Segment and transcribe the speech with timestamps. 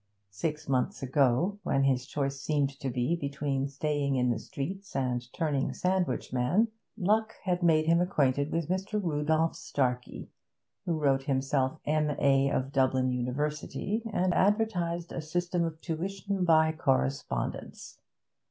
[0.31, 5.31] Six months ago, when his choice seemed to be between staying in the streets and
[5.31, 8.99] turning sandwich man, luck had made him acquainted with Mr.
[8.99, 10.31] Rudolph Starkey,
[10.87, 12.49] who wrote himself M.A.
[12.49, 17.99] of Dublin University and advertised a system of tuition by correspondence.